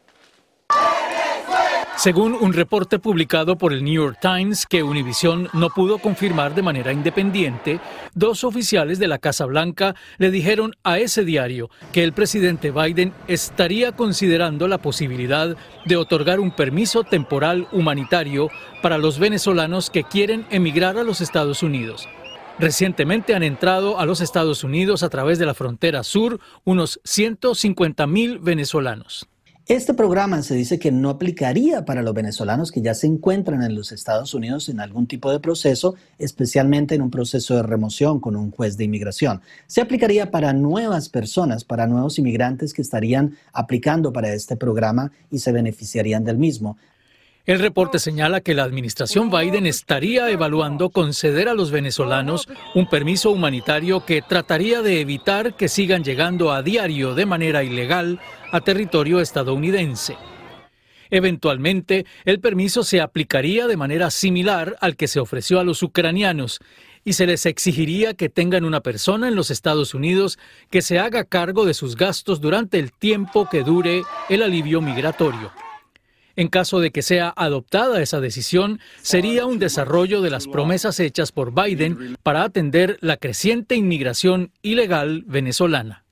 Según 2.03 2.33
un 2.35 2.53
reporte 2.53 2.99
publicado 2.99 3.57
por 3.57 3.73
el 3.73 3.85
New 3.85 3.95
York 3.95 4.19
Times 4.21 4.67
que 4.67 4.83
Univision 4.83 5.49
no 5.53 5.71
pudo 5.71 5.99
confirmar 5.99 6.53
de 6.53 6.61
manera 6.61 6.93
independiente, 6.93 7.79
dos 8.13 8.43
oficiales 8.43 8.99
de 8.99 9.07
la 9.07 9.21
Casa 9.21 9.45
Blanca 9.45 9.95
le 10.19 10.33
dijeron 10.33 10.75
a 10.83 10.99
ese 10.99 11.25
diario 11.25 11.71
que 11.93 12.03
el 12.03 12.13
presidente 12.13 12.73
Biden 12.73 13.15
estaría 13.29 13.93
considerando 13.93 14.67
la 14.67 14.79
posibilidad 14.79 15.57
de 15.85 15.97
otorgar 15.97 16.41
un 16.41 16.51
permiso 16.51 17.05
temporal 17.05 17.69
humanitario 17.71 18.51
para 18.83 18.99
los 18.99 19.21
venezolanos 19.21 19.89
que 19.89 20.03
quieren 20.03 20.45
emigrar 20.51 20.99
a 20.99 21.05
los 21.05 21.21
Estados 21.21 21.63
Unidos. 21.63 22.09
Recientemente 22.59 23.37
han 23.37 23.45
entrado 23.45 24.01
a 24.01 24.07
los 24.07 24.21
Estados 24.21 24.65
Unidos 24.65 25.05
a 25.05 25.09
través 25.09 25.39
de 25.39 25.47
la 25.47 25.55
frontera 25.55 26.03
sur 26.03 26.41
unos 26.65 26.99
150 27.05 28.09
mil 28.09 28.41
venezolanos. 28.41 29.29
Este 29.73 29.95
programa 29.95 30.43
se 30.43 30.55
dice 30.55 30.79
que 30.79 30.93
no 30.93 31.09
aplicaría 31.09 31.87
para 31.87 32.03
los 32.03 32.13
venezolanos 32.13 32.71
que 32.71 32.83
ya 32.83 32.93
se 32.93 33.07
encuentran 33.07 33.63
en 33.63 33.75
los 33.75 33.91
Estados 33.91 34.35
Unidos 34.35 34.69
en 34.69 34.81
algún 34.81 35.07
tipo 35.07 35.33
de 35.33 35.41
proceso, 35.41 35.95
especialmente 36.19 36.95
en 36.95 37.01
un 37.01 37.11
proceso 37.11 37.57
de 37.57 37.63
remoción 37.63 38.21
con 38.21 38.37
un 38.37 38.51
juez 38.51 38.77
de 38.77 38.85
inmigración. 38.85 39.41
Se 39.67 39.81
aplicaría 39.81 40.31
para 40.31 40.53
nuevas 40.53 41.09
personas, 41.09 41.65
para 41.65 41.87
nuevos 41.87 42.19
inmigrantes 42.19 42.75
que 42.75 42.83
estarían 42.83 43.39
aplicando 43.55 44.13
para 44.13 44.35
este 44.35 44.57
programa 44.57 45.11
y 45.31 45.39
se 45.39 45.53
beneficiarían 45.53 46.23
del 46.23 46.37
mismo. 46.37 46.77
El 47.45 47.59
reporte 47.59 47.99
señala 47.99 48.41
que 48.41 48.55
la 48.55 48.63
administración 48.63 49.29
Biden 49.29 49.67
estaría 49.67 50.31
evaluando 50.31 50.91
conceder 50.91 51.49
a 51.49 51.55
los 51.55 51.73
venezolanos 51.73 52.47
un 52.77 52.89
permiso 52.89 53.33
humanitario 53.33 54.07
que 54.07 54.23
trataría 54.23 54.81
de 54.81 55.01
evitar 55.01 55.57
que 55.57 55.69
sigan 55.69 56.05
llegando 56.05 56.53
a 56.53 56.63
diario 56.63 57.17
de 57.17 57.27
manera 57.27 57.65
ilegal 57.65 58.21
a 58.53 58.61
territorio 58.61 59.21
estadounidense. 59.21 60.17
Eventualmente, 61.11 62.07
el 62.25 62.39
permiso 62.39 62.85
se 62.85 63.01
aplicaría 63.01 63.67
de 63.67 63.77
manera 63.77 64.13
similar 64.13 64.77
al 64.81 64.95
que 64.95 65.09
se 65.09 65.19
ofreció 65.19 65.59
a 65.59 65.65
los 65.65 65.83
ucranianos 65.83 66.61
y 67.05 67.15
se 67.15 67.27
les 67.27 67.45
exigiría 67.45 68.15
que 68.15 68.29
tengan 68.29 68.65
una 68.65 68.83
persona 68.83 69.27
en 69.27 69.35
los 69.35 69.51
Estados 69.51 69.95
Unidos 69.95 70.39
que 70.71 70.81
se 70.81 71.01
haga 71.01 71.25
cargo 71.25 71.65
de 71.65 71.75
sus 71.75 71.97
gastos 71.97 72.41
durante 72.41 72.79
el 72.79 72.93
tiempo 72.93 73.49
que 73.51 73.65
dure 73.65 74.05
el 74.29 74.45
alivio 74.45 74.81
migratorio. 74.81 75.51
En 76.37 76.49
caso 76.49 76.81
de 76.81 76.91
que 76.91 77.03
sea 77.03 77.33
adoptada 77.37 78.01
esa 78.01 78.21
decisión, 78.21 78.81
sería 79.03 79.47
un 79.47 79.59
desarrollo 79.59 80.23
de 80.23 80.31
las 80.31 80.47
promesas 80.47 80.99
hechas 81.01 81.33
por 81.33 81.53
Biden 81.53 82.17
para 82.23 82.43
atender 82.45 82.99
la 83.01 83.17
creciente 83.17 83.75
inmigración 83.75 84.53
ilegal 84.63 85.25
venezolana. 85.27 86.03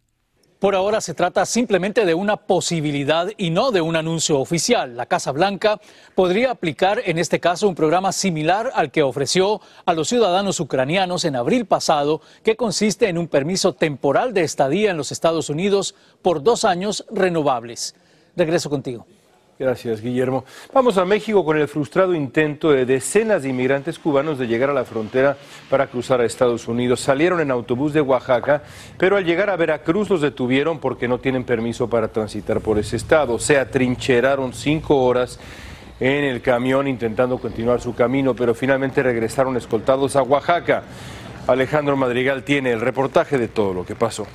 Por 0.60 0.74
ahora 0.74 1.00
se 1.00 1.14
trata 1.14 1.46
simplemente 1.46 2.04
de 2.04 2.12
una 2.12 2.36
posibilidad 2.36 3.30
y 3.38 3.48
no 3.48 3.70
de 3.70 3.80
un 3.80 3.96
anuncio 3.96 4.38
oficial. 4.38 4.94
La 4.94 5.06
Casa 5.06 5.32
Blanca 5.32 5.80
podría 6.14 6.50
aplicar 6.50 7.00
en 7.06 7.18
este 7.18 7.40
caso 7.40 7.66
un 7.66 7.74
programa 7.74 8.12
similar 8.12 8.70
al 8.74 8.90
que 8.90 9.02
ofreció 9.02 9.62
a 9.86 9.94
los 9.94 10.08
ciudadanos 10.08 10.60
ucranianos 10.60 11.24
en 11.24 11.36
abril 11.36 11.64
pasado, 11.64 12.20
que 12.44 12.56
consiste 12.56 13.08
en 13.08 13.16
un 13.16 13.28
permiso 13.28 13.72
temporal 13.72 14.34
de 14.34 14.42
estadía 14.42 14.90
en 14.90 14.98
los 14.98 15.12
Estados 15.12 15.48
Unidos 15.48 15.94
por 16.20 16.42
dos 16.42 16.66
años 16.66 17.06
renovables. 17.10 17.94
Regreso 18.36 18.68
contigo. 18.68 19.06
Gracias, 19.60 20.00
Guillermo. 20.00 20.46
Vamos 20.72 20.96
a 20.96 21.04
México 21.04 21.44
con 21.44 21.58
el 21.58 21.68
frustrado 21.68 22.14
intento 22.14 22.70
de 22.70 22.86
decenas 22.86 23.42
de 23.42 23.50
inmigrantes 23.50 23.98
cubanos 23.98 24.38
de 24.38 24.46
llegar 24.46 24.70
a 24.70 24.72
la 24.72 24.86
frontera 24.86 25.36
para 25.68 25.86
cruzar 25.86 26.22
a 26.22 26.24
Estados 26.24 26.66
Unidos. 26.66 27.00
Salieron 27.02 27.40
en 27.40 27.50
autobús 27.50 27.92
de 27.92 28.00
Oaxaca, 28.00 28.62
pero 28.96 29.18
al 29.18 29.26
llegar 29.26 29.50
a 29.50 29.56
Veracruz 29.56 30.08
los 30.08 30.22
detuvieron 30.22 30.78
porque 30.78 31.08
no 31.08 31.18
tienen 31.18 31.44
permiso 31.44 31.90
para 31.90 32.08
transitar 32.08 32.62
por 32.62 32.78
ese 32.78 32.96
estado. 32.96 33.38
Se 33.38 33.58
atrincheraron 33.58 34.54
cinco 34.54 34.96
horas 35.04 35.38
en 36.00 36.24
el 36.24 36.40
camión 36.40 36.88
intentando 36.88 37.36
continuar 37.36 37.82
su 37.82 37.94
camino, 37.94 38.34
pero 38.34 38.54
finalmente 38.54 39.02
regresaron 39.02 39.58
escoltados 39.58 40.16
a 40.16 40.22
Oaxaca. 40.22 40.84
Alejandro 41.46 41.98
Madrigal 41.98 42.44
tiene 42.44 42.72
el 42.72 42.80
reportaje 42.80 43.36
de 43.36 43.48
todo 43.48 43.74
lo 43.74 43.84
que 43.84 43.94
pasó. 43.94 44.26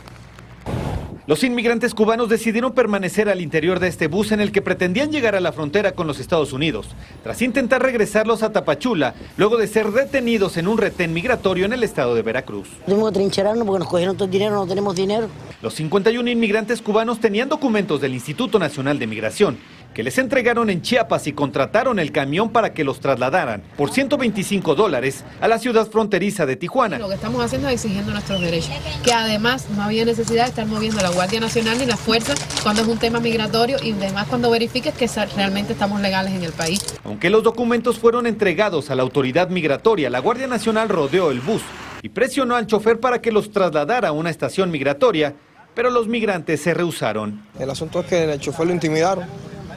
Los 1.27 1.43
inmigrantes 1.43 1.95
cubanos 1.95 2.29
decidieron 2.29 2.73
permanecer 2.73 3.29
al 3.29 3.41
interior 3.41 3.79
de 3.79 3.87
este 3.87 4.05
bus 4.05 4.31
en 4.31 4.41
el 4.41 4.51
que 4.51 4.61
pretendían 4.61 5.11
llegar 5.11 5.35
a 5.35 5.39
la 5.39 5.51
frontera 5.51 5.93
con 5.93 6.05
los 6.05 6.19
Estados 6.19 6.53
Unidos, 6.53 6.89
tras 7.23 7.41
intentar 7.41 7.81
regresarlos 7.81 8.43
a 8.43 8.51
Tapachula, 8.51 9.15
luego 9.35 9.57
de 9.57 9.65
ser 9.65 9.89
detenidos 9.91 10.55
en 10.57 10.67
un 10.67 10.77
retén 10.77 11.13
migratorio 11.13 11.65
en 11.65 11.73
el 11.73 11.81
estado 11.81 12.13
de 12.13 12.21
Veracruz. 12.21 12.69
Tuvimos 12.85 13.09
que 13.09 13.15
trincherarnos 13.15 13.65
porque 13.65 13.79
nos 13.79 13.87
cogieron 13.87 14.15
todo 14.15 14.25
el 14.25 14.31
dinero, 14.31 14.53
no 14.53 14.67
tenemos 14.67 14.95
dinero. 14.95 15.27
Los 15.63 15.73
51 15.73 16.29
inmigrantes 16.29 16.79
cubanos 16.83 17.19
tenían 17.19 17.49
documentos 17.49 17.99
del 18.01 18.13
Instituto 18.13 18.59
Nacional 18.59 18.99
de 18.99 19.07
Migración, 19.07 19.57
que 19.95 20.03
les 20.03 20.17
entregaron 20.17 20.69
en 20.69 20.81
Chiapas 20.81 21.25
y 21.25 21.31
contrataron 21.31 21.99
el 21.99 22.11
camión 22.11 22.49
para 22.49 22.73
que 22.73 22.83
los 22.83 22.99
trasladaran 22.99 23.63
por 23.77 23.91
125 23.91 24.75
dólares 24.75 25.23
a 25.39 25.47
la 25.47 25.57
ciudad 25.57 25.89
fronteriza 25.89 26.45
de 26.45 26.57
Tijuana. 26.57 26.99
Lo 26.99 27.07
que 27.07 27.15
estamos 27.15 27.41
haciendo 27.41 27.69
es 27.69 27.75
exigiendo 27.75 28.11
nuestros 28.11 28.41
derechos, 28.41 28.73
que 29.05 29.13
además 29.13 29.69
no 29.69 29.83
había 29.83 30.03
necesidad 30.03 30.43
de 30.43 30.49
estar 30.49 30.67
moviendo 30.67 31.01
la 31.01 31.11
Guardia 31.11 31.39
Nacional 31.39 31.77
ni 31.77 31.85
la 31.85 31.95
fuerza 31.95 32.35
cuando 32.61 32.81
es 32.81 32.89
un 32.89 32.97
tema 32.97 33.21
migratorio 33.21 33.77
y 33.81 33.93
además 33.93 34.27
cuando 34.27 34.51
verifiques 34.51 34.93
que 34.93 35.07
realmente 35.33 35.71
estamos 35.71 36.01
legales 36.01 36.33
en 36.33 36.43
el 36.43 36.51
país. 36.51 36.81
Aunque 37.05 37.29
los 37.29 37.41
documentos 37.41 37.97
fueron 37.97 38.27
entregados 38.27 38.91
a 38.91 38.95
la 38.95 39.03
autoridad 39.03 39.47
migratoria, 39.47 40.09
la 40.09 40.19
Guardia 40.19 40.47
Nacional 40.47 40.89
rodeó 40.89 41.31
el 41.31 41.39
bus 41.39 41.61
y 42.01 42.09
presionó 42.09 42.57
al 42.57 42.67
chofer 42.67 42.99
para 42.99 43.21
que 43.21 43.31
los 43.31 43.49
trasladara 43.49 44.09
a 44.09 44.11
una 44.11 44.29
estación 44.29 44.71
migratoria, 44.71 45.35
pero 45.73 45.89
los 45.89 46.09
migrantes 46.09 46.61
se 46.61 46.73
rehusaron. 46.73 47.45
El 47.57 47.69
asunto 47.69 48.01
es 48.01 48.07
que 48.07 48.25
el 48.25 48.39
chofer 48.41 48.67
lo 48.67 48.73
intimidaron 48.73 49.25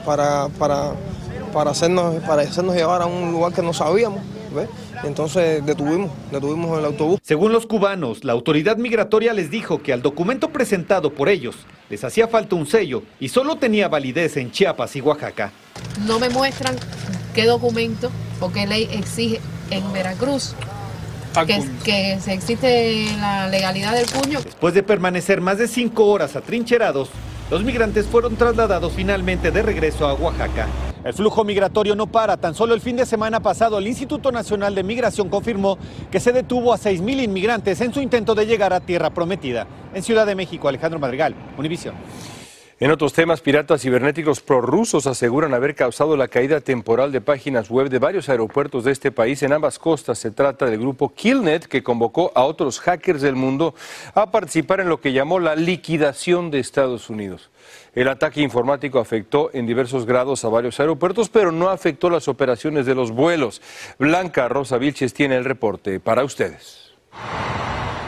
para, 0.05 0.49
para, 0.59 0.93
para, 1.53 1.71
hacernos, 1.71 2.17
para 2.25 2.43
hacernos 2.43 2.75
llevar 2.75 3.03
a 3.03 3.07
un 3.07 3.33
lugar 3.33 3.53
que 3.53 3.63
no 3.63 3.73
sabíamos. 3.73 4.21
Entonces 5.05 5.65
detuvimos, 5.65 6.11
detuvimos 6.33 6.79
el 6.79 6.85
autobús. 6.85 7.21
Según 7.23 7.53
los 7.53 7.67
cubanos, 7.67 8.25
la 8.25 8.33
autoridad 8.33 8.77
migratoria 8.77 9.33
les 9.33 9.51
dijo 9.51 9.83
que 9.83 9.93
al 9.93 10.03
documento 10.03 10.51
presentado 10.51 11.13
por 11.13 11.29
ellos 11.29 11.57
les 11.91 12.03
hacía 12.05 12.29
falta 12.29 12.57
un 12.57 12.67
sello 12.67 13.03
y 13.21 13.29
solo 13.29 13.57
tenía 13.57 13.89
validez 13.89 14.37
en 14.37 14.51
Chiapas 14.51 14.97
y 14.97 15.01
Oaxaca. 15.01 15.53
No 16.07 16.19
me 16.19 16.29
muestran 16.31 16.77
qué 17.35 17.45
documento 17.45 18.11
o 18.41 18.51
qué 18.51 18.67
ley 18.67 18.89
exige 18.93 19.41
en 19.71 19.93
Veracruz 19.93 20.55
que, 21.47 21.63
que, 21.85 22.19
se 22.21 22.33
existe 22.33 23.07
la 23.21 23.49
legalidad 23.49 23.95
del 23.95 24.07
puño. 24.07 24.41
Después 24.43 24.75
de 24.75 24.83
permanecer 24.83 25.41
más 25.41 25.59
de 25.59 25.69
cinco 25.69 26.07
horas 26.07 26.35
atrincherados, 26.37 27.11
los 27.51 27.65
migrantes 27.65 28.07
fueron 28.07 28.37
trasladados 28.37 28.93
finalmente 28.93 29.51
de 29.51 29.63
regreso 29.63 30.07
a 30.07 30.15
Oaxaca. 30.15 30.67
El 31.05 31.15
flujo 31.15 31.45
migratorio 31.45 31.95
no 31.95 32.07
para. 32.07 32.37
Tan 32.37 32.55
solo 32.55 32.75
el 32.75 32.81
fin 32.81 32.97
de 32.97 33.07
semana 33.07 33.41
pasado, 33.41 33.79
el 33.79 33.87
Instituto 33.87 34.31
Nacional 34.31 34.75
de 34.75 34.83
Migración 34.83 35.29
confirmó 35.29 35.79
que 36.11 36.21
se 36.21 36.33
detuvo 36.33 36.73
a 36.73 36.79
6.000 36.79 37.25
inmigrantes 37.25 37.81
en 37.81 37.95
su 37.95 38.01
intento 38.01 38.35
de 38.35 38.47
llegar 38.47 38.73
a 38.73 38.81
tierra 38.81 39.11
prometida. 39.11 39.67
En 39.95 40.03
Ciudad 40.03 40.27
de 40.27 40.35
México, 40.35 40.69
Alejandro 40.69 41.01
Madrigal, 41.01 41.35
Univisión. 41.57 41.95
En 42.81 42.93
otros 42.93 43.13
temas, 43.13 43.41
piratas 43.41 43.83
cibernéticos 43.83 44.41
prorrusos 44.41 45.09
aseguran 45.09 45.53
haber 45.53 45.75
causado 45.75 46.17
la 46.17 46.29
caída 46.29 46.61
temporal 46.61 47.11
de 47.11 47.21
páginas 47.21 47.71
web 47.71 47.89
de 47.89 47.99
varios 47.99 48.29
aeropuertos 48.29 48.85
de 48.85 48.93
este 48.93 49.11
país 49.11 49.43
en 49.43 49.53
ambas 49.53 49.81
costas. 49.81 50.21
Se 50.21 50.31
trata 50.31 50.67
del 50.67 50.79
grupo 50.79 51.13
Killnet, 51.13 51.67
que 51.67 51.83
convocó 51.83 52.31
a 52.37 52.45
otros 52.45 52.79
hackers 52.79 53.21
del 53.21 53.35
mundo 53.35 53.75
a 54.15 54.31
participar 54.31 54.79
en 54.79 54.89
lo 54.89 55.01
que 55.01 55.13
llamó 55.13 55.41
la 55.41 55.57
liquidación 55.57 56.53
de 56.53 56.61
Estados 56.61 57.11
Unidos. 57.11 57.51
El 57.97 58.07
ataque 58.07 58.43
informático 58.43 59.01
afectó 59.01 59.51
en 59.53 59.67
diversos 59.67 60.07
grados 60.07 60.45
a 60.45 60.49
varios 60.49 60.79
aeropuertos, 60.79 61.31
pero 61.31 61.51
no 61.51 61.71
afectó 61.71 62.11
las 62.11 62.29
operaciones 62.29 62.87
de 62.87 62.95
los 62.95 63.11
vuelos. 63.11 63.61
Blanca 63.99 64.49
Rosa 64.49 64.79
Vilches 64.79 65.15
tiene 65.15 65.35
el 65.35 65.45
reporte 65.45 65.99
para 65.99 66.23
ustedes. 66.23 66.93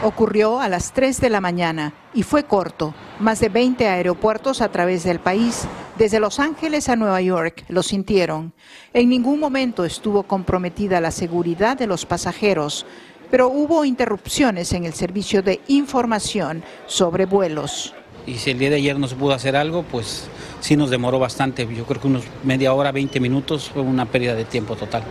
Ocurrió 0.03 0.59
a 0.59 0.67
las 0.67 0.93
3 0.93 1.21
de 1.21 1.29
la 1.29 1.41
mañana 1.41 1.93
y 2.15 2.23
fue 2.23 2.45
corto. 2.45 2.95
Más 3.19 3.39
de 3.39 3.49
20 3.49 3.87
aeropuertos 3.87 4.61
a 4.61 4.71
través 4.71 5.03
del 5.03 5.19
país, 5.19 5.67
desde 5.95 6.19
Los 6.19 6.39
Ángeles 6.39 6.89
a 6.89 6.95
Nueva 6.95 7.21
York, 7.21 7.63
lo 7.69 7.83
sintieron. 7.83 8.51
En 8.93 9.09
ningún 9.09 9.39
momento 9.39 9.85
estuvo 9.85 10.23
comprometida 10.23 10.99
la 11.01 11.11
seguridad 11.11 11.77
de 11.77 11.85
los 11.85 12.07
pasajeros, 12.07 12.87
pero 13.29 13.49
hubo 13.49 13.85
interrupciones 13.85 14.73
en 14.73 14.85
el 14.85 14.93
servicio 14.93 15.43
de 15.43 15.61
información 15.67 16.63
sobre 16.87 17.27
vuelos. 17.27 17.93
Y 18.25 18.35
si 18.35 18.49
el 18.49 18.57
día 18.57 18.71
de 18.71 18.77
ayer 18.77 18.97
no 18.97 19.07
se 19.07 19.15
pudo 19.15 19.33
hacer 19.33 19.55
algo, 19.55 19.83
pues 19.83 20.27
sí 20.61 20.75
nos 20.75 20.89
demoró 20.89 21.19
bastante. 21.19 21.67
Yo 21.75 21.85
creo 21.85 22.01
que 22.01 22.07
unos 22.07 22.23
media 22.43 22.73
hora, 22.73 22.91
20 22.91 23.19
minutos 23.19 23.69
fue 23.69 23.83
una 23.83 24.07
pérdida 24.07 24.33
de 24.33 24.45
tiempo 24.45 24.75
total. 24.75 25.03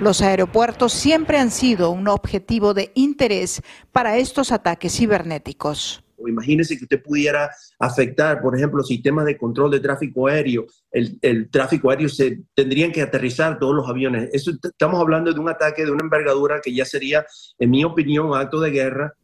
Los 0.00 0.22
aeropuertos 0.22 0.92
siempre 0.92 1.38
han 1.38 1.50
sido 1.50 1.90
un 1.90 2.06
objetivo 2.06 2.72
de 2.72 2.92
interés 2.94 3.62
para 3.90 4.16
estos 4.16 4.52
ataques 4.52 4.96
cibernéticos. 4.96 6.04
Imagínese 6.24 6.78
que 6.78 6.84
usted 6.84 7.02
pudiera 7.02 7.50
afectar, 7.80 8.40
por 8.40 8.56
ejemplo, 8.56 8.84
sistemas 8.84 9.24
de 9.24 9.36
control 9.36 9.72
de 9.72 9.80
tráfico 9.80 10.28
aéreo. 10.28 10.66
El, 10.92 11.18
el, 11.20 11.50
tráfico 11.50 11.90
aéreo 11.90 12.08
se 12.08 12.42
tendrían 12.54 12.92
que 12.92 13.02
aterrizar 13.02 13.58
todos 13.58 13.74
los 13.74 13.88
aviones. 13.88 14.30
Eso, 14.32 14.52
estamos 14.62 15.00
hablando 15.00 15.32
de 15.32 15.40
un 15.40 15.48
ataque 15.48 15.84
de 15.84 15.90
una 15.90 16.04
envergadura 16.04 16.60
que 16.62 16.72
ya 16.72 16.84
sería, 16.84 17.26
en 17.58 17.70
mi 17.70 17.82
opinión, 17.84 18.26
un 18.26 18.36
acto 18.36 18.60
de 18.60 18.70
guerra. 18.70 19.14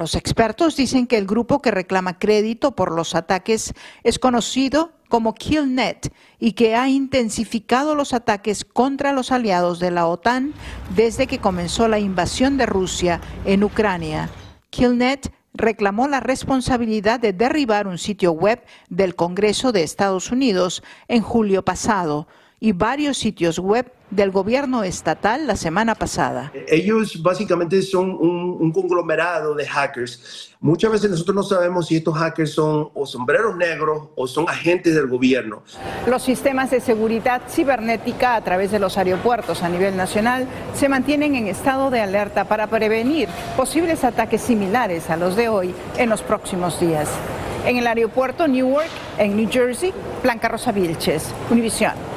Los 0.00 0.14
expertos 0.14 0.76
dicen 0.76 1.06
que 1.06 1.18
el 1.18 1.26
grupo 1.26 1.60
que 1.60 1.70
reclama 1.70 2.18
crédito 2.18 2.74
por 2.74 2.90
los 2.90 3.14
ataques 3.14 3.74
es 4.02 4.18
conocido 4.18 4.92
como 5.10 5.34
Killnet 5.34 6.10
y 6.38 6.52
que 6.52 6.74
ha 6.74 6.88
intensificado 6.88 7.94
los 7.94 8.14
ataques 8.14 8.64
contra 8.64 9.12
los 9.12 9.30
aliados 9.30 9.78
de 9.78 9.90
la 9.90 10.06
OTAN 10.06 10.54
desde 10.96 11.26
que 11.26 11.36
comenzó 11.36 11.86
la 11.86 11.98
invasión 11.98 12.56
de 12.56 12.64
Rusia 12.64 13.20
en 13.44 13.62
Ucrania. 13.62 14.30
Killnet 14.70 15.34
reclamó 15.52 16.08
la 16.08 16.20
responsabilidad 16.20 17.20
de 17.20 17.34
derribar 17.34 17.86
un 17.86 17.98
sitio 17.98 18.32
web 18.32 18.64
del 18.88 19.14
Congreso 19.14 19.70
de 19.70 19.82
Estados 19.82 20.30
Unidos 20.30 20.82
en 21.08 21.20
julio 21.20 21.62
pasado 21.62 22.26
y 22.60 22.72
varios 22.72 23.16
sitios 23.16 23.58
web 23.58 23.90
del 24.10 24.30
gobierno 24.30 24.82
estatal 24.82 25.46
la 25.46 25.56
semana 25.56 25.94
pasada. 25.94 26.52
Ellos 26.68 27.22
básicamente 27.22 27.80
son 27.80 28.10
un, 28.10 28.72
conglomerado 28.72 29.54
de 29.54 29.66
hackers. 29.66 30.54
Muchas 30.60 30.92
veces 30.92 31.10
nosotros 31.10 31.34
no 31.34 31.42
sabemos 31.42 31.86
si 31.86 31.96
estos 31.96 32.16
hackers 32.16 32.52
son 32.52 32.90
o 32.92 33.06
sombreros 33.06 33.56
negros 33.56 34.08
o 34.14 34.26
son 34.26 34.48
agentes 34.48 34.94
del 34.94 35.06
gobierno. 35.06 35.62
Los 36.06 36.22
sistemas 36.22 36.70
de 36.70 36.80
seguridad 36.80 37.42
cibernética 37.48 38.34
a 38.34 38.44
través 38.44 38.70
de 38.70 38.78
los 38.78 38.98
aeropuertos 38.98 39.62
a 39.62 39.68
nivel 39.68 39.96
nacional 39.96 40.46
se 40.74 40.88
mantienen 40.88 41.34
en 41.34 41.46
estado 41.46 41.90
de 41.90 42.00
alerta 42.00 42.44
para 42.44 42.66
prevenir 42.66 43.28
posibles 43.56 44.04
ataques 44.04 44.42
similares 44.42 45.08
a 45.08 45.16
los 45.16 45.34
de 45.34 45.48
hoy 45.48 45.74
en 45.96 46.10
los 46.10 46.22
próximos 46.22 46.78
días. 46.78 47.08
En 47.64 47.76
el 47.76 47.86
aeropuerto 47.86 48.48
Newark, 48.48 48.90
en 49.18 49.36
New 49.36 49.48
Jersey, 49.50 49.92
Blanca 50.22 50.48
Rosa 50.48 50.72
Vilches, 50.72 51.32
Univisión. 51.50 52.09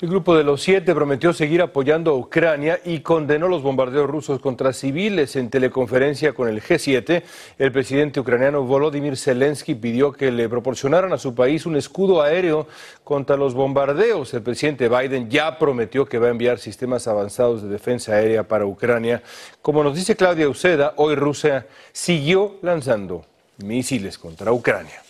El 0.00 0.08
grupo 0.08 0.36
de 0.36 0.42
los 0.42 0.60
siete 0.60 0.92
prometió 0.92 1.32
seguir 1.32 1.62
apoyando 1.62 2.10
a 2.10 2.14
Ucrania 2.14 2.80
y 2.84 2.98
condenó 2.98 3.46
los 3.46 3.62
bombardeos 3.62 4.10
rusos 4.10 4.40
contra 4.40 4.72
civiles. 4.72 5.36
En 5.36 5.50
teleconferencia 5.50 6.32
con 6.32 6.48
el 6.48 6.60
G7, 6.60 7.22
el 7.58 7.70
presidente 7.70 8.18
ucraniano 8.18 8.64
Volodymyr 8.64 9.16
Zelensky 9.16 9.76
pidió 9.76 10.10
que 10.10 10.32
le 10.32 10.48
proporcionaran 10.48 11.12
a 11.12 11.18
su 11.18 11.36
país 11.36 11.64
un 11.64 11.76
escudo 11.76 12.22
aéreo 12.22 12.66
contra 13.04 13.36
los 13.36 13.54
bombardeos. 13.54 14.34
El 14.34 14.42
presidente 14.42 14.88
Biden 14.88 15.30
ya 15.30 15.60
prometió 15.60 16.06
que 16.06 16.18
va 16.18 16.26
a 16.26 16.30
enviar 16.30 16.58
sistemas 16.58 17.06
avanzados 17.06 17.62
de 17.62 17.68
defensa 17.68 18.14
aérea 18.14 18.42
para 18.42 18.66
Ucrania. 18.66 19.22
Como 19.62 19.84
nos 19.84 19.94
dice 19.94 20.16
Claudia 20.16 20.48
Uceda, 20.48 20.94
hoy 20.96 21.14
Rusia 21.14 21.68
siguió 21.92 22.56
lanzando 22.62 23.24
misiles 23.58 24.18
contra 24.18 24.50
Ucrania. 24.50 25.00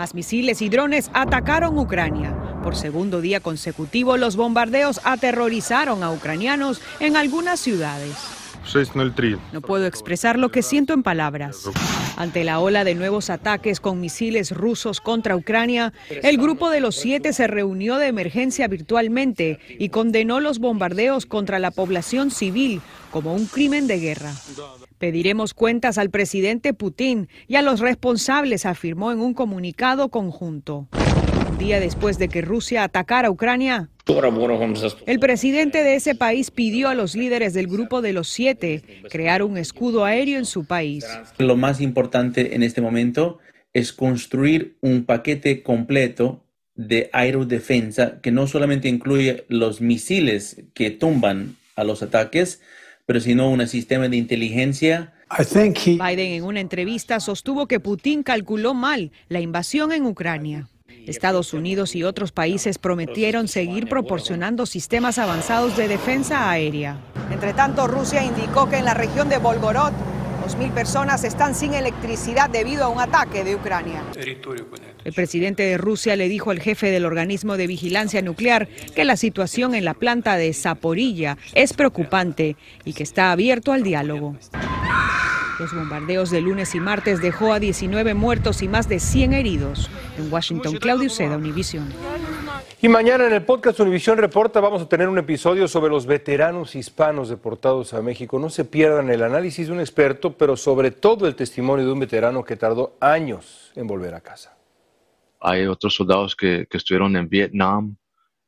Más 0.00 0.14
misiles 0.14 0.62
y 0.62 0.70
drones 0.70 1.10
atacaron 1.12 1.78
Ucrania. 1.78 2.34
Por 2.64 2.74
segundo 2.74 3.20
día 3.20 3.40
consecutivo, 3.40 4.16
los 4.16 4.34
bombardeos 4.34 4.98
aterrorizaron 5.04 6.02
a 6.02 6.10
ucranianos 6.10 6.80
en 7.00 7.18
algunas 7.18 7.60
ciudades. 7.60 8.39
No 9.52 9.60
puedo 9.60 9.86
expresar 9.86 10.38
lo 10.38 10.50
que 10.50 10.62
siento 10.62 10.92
en 10.92 11.02
palabras. 11.02 11.68
Ante 12.16 12.44
la 12.44 12.60
ola 12.60 12.84
de 12.84 12.94
nuevos 12.94 13.30
ataques 13.30 13.80
con 13.80 14.00
misiles 14.00 14.50
rusos 14.50 15.00
contra 15.00 15.36
Ucrania, 15.36 15.92
el 16.22 16.36
grupo 16.36 16.70
de 16.70 16.80
los 16.80 16.96
siete 16.96 17.32
se 17.32 17.46
reunió 17.46 17.96
de 17.96 18.08
emergencia 18.08 18.68
virtualmente 18.68 19.58
y 19.78 19.88
condenó 19.88 20.40
los 20.40 20.58
bombardeos 20.58 21.26
contra 21.26 21.58
la 21.58 21.70
población 21.70 22.30
civil 22.30 22.80
como 23.10 23.34
un 23.34 23.46
crimen 23.46 23.86
de 23.86 23.98
guerra. 23.98 24.32
Pediremos 24.98 25.54
cuentas 25.54 25.98
al 25.98 26.10
presidente 26.10 26.74
Putin 26.74 27.28
y 27.48 27.56
a 27.56 27.62
los 27.62 27.80
responsables, 27.80 28.66
afirmó 28.66 29.12
en 29.12 29.20
un 29.20 29.34
comunicado 29.34 30.10
conjunto. 30.10 30.88
Día 31.60 31.78
después 31.78 32.18
de 32.18 32.28
que 32.28 32.40
Rusia 32.40 32.84
atacara 32.84 33.28
a 33.28 33.30
Ucrania, 33.30 33.90
el 35.06 35.20
presidente 35.20 35.84
de 35.84 35.94
ese 35.94 36.14
país 36.14 36.50
pidió 36.50 36.88
a 36.88 36.94
los 36.94 37.14
líderes 37.14 37.52
del 37.52 37.66
grupo 37.66 38.00
de 38.00 38.14
los 38.14 38.28
siete 38.28 38.82
crear 39.10 39.42
un 39.42 39.58
escudo 39.58 40.06
aéreo 40.06 40.38
en 40.38 40.46
su 40.46 40.64
país. 40.64 41.04
Lo 41.36 41.56
más 41.56 41.82
importante 41.82 42.54
en 42.54 42.62
este 42.62 42.80
momento 42.80 43.40
es 43.74 43.92
construir 43.92 44.78
un 44.80 45.04
paquete 45.04 45.62
completo 45.62 46.42
de 46.76 47.10
aerodefensa 47.12 48.22
que 48.22 48.32
no 48.32 48.46
solamente 48.46 48.88
incluye 48.88 49.44
los 49.48 49.82
misiles 49.82 50.62
que 50.72 50.90
tumban 50.90 51.56
a 51.76 51.84
los 51.84 52.02
ataques, 52.02 52.62
pero 53.04 53.20
sino 53.20 53.50
un 53.50 53.68
sistema 53.68 54.08
de 54.08 54.16
inteligencia. 54.16 55.12
Biden 55.84 56.32
en 56.32 56.44
una 56.44 56.60
entrevista 56.60 57.20
sostuvo 57.20 57.68
que 57.68 57.80
Putin 57.80 58.22
calculó 58.22 58.72
mal 58.72 59.12
la 59.28 59.40
invasión 59.40 59.92
en 59.92 60.06
Ucrania. 60.06 60.68
Estados 61.10 61.52
Unidos 61.52 61.94
y 61.94 62.04
otros 62.04 62.32
países 62.32 62.78
prometieron 62.78 63.48
seguir 63.48 63.88
proporcionando 63.88 64.64
sistemas 64.64 65.18
avanzados 65.18 65.76
de 65.76 65.88
defensa 65.88 66.50
aérea. 66.50 66.96
Entre 67.30 67.52
tanto, 67.52 67.86
Rusia 67.86 68.24
indicó 68.24 68.68
que 68.68 68.78
en 68.78 68.84
la 68.84 68.94
región 68.94 69.28
de 69.28 69.38
Volgorod 69.38 69.92
2.000 70.46 70.72
personas 70.72 71.22
están 71.24 71.54
sin 71.54 71.74
electricidad 71.74 72.48
debido 72.48 72.84
a 72.84 72.88
un 72.88 73.00
ataque 73.00 73.44
de 73.44 73.54
Ucrania. 73.54 74.02
El 75.04 75.12
presidente 75.12 75.62
de 75.64 75.76
Rusia 75.76 76.16
le 76.16 76.28
dijo 76.28 76.50
al 76.50 76.60
jefe 76.60 76.90
del 76.90 77.04
organismo 77.04 77.56
de 77.56 77.66
vigilancia 77.66 78.22
nuclear 78.22 78.68
que 78.94 79.04
la 79.04 79.16
situación 79.16 79.74
en 79.74 79.84
la 79.84 79.94
planta 79.94 80.36
de 80.36 80.52
Zaporilla 80.54 81.36
es 81.54 81.72
preocupante 81.72 82.56
y 82.84 82.94
que 82.94 83.02
está 83.02 83.32
abierto 83.32 83.72
al 83.72 83.82
diálogo. 83.82 84.36
Los 85.60 85.74
bombardeos 85.74 86.30
de 86.30 86.40
lunes 86.40 86.74
y 86.74 86.80
martes 86.80 87.20
dejó 87.20 87.52
a 87.52 87.60
19 87.60 88.14
muertos 88.14 88.62
y 88.62 88.68
más 88.68 88.88
de 88.88 88.98
100 88.98 89.34
heridos. 89.34 89.90
En 90.16 90.32
Washington, 90.32 90.76
Claudio 90.76 91.10
Seda, 91.10 91.36
Univision. 91.36 91.86
Y 92.80 92.88
mañana 92.88 93.26
en 93.26 93.34
el 93.34 93.42
podcast 93.42 93.78
Univisión 93.78 94.16
Reporta 94.16 94.58
vamos 94.60 94.80
a 94.80 94.88
tener 94.88 95.06
un 95.06 95.18
episodio 95.18 95.68
sobre 95.68 95.90
los 95.90 96.06
veteranos 96.06 96.74
hispanos 96.74 97.28
deportados 97.28 97.92
a 97.92 98.00
México. 98.00 98.38
No 98.38 98.48
se 98.48 98.64
pierdan 98.64 99.10
el 99.10 99.22
análisis 99.22 99.66
de 99.66 99.74
un 99.74 99.80
experto, 99.80 100.32
pero 100.32 100.56
sobre 100.56 100.92
todo 100.92 101.26
el 101.26 101.34
testimonio 101.34 101.84
de 101.84 101.92
un 101.92 102.00
veterano 102.00 102.42
que 102.42 102.56
tardó 102.56 102.96
años 102.98 103.70
en 103.76 103.86
volver 103.86 104.14
a 104.14 104.22
casa. 104.22 104.56
Hay 105.40 105.66
otros 105.66 105.94
soldados 105.94 106.34
que, 106.34 106.66
que 106.70 106.78
estuvieron 106.78 107.14
en 107.16 107.28
Vietnam, 107.28 107.98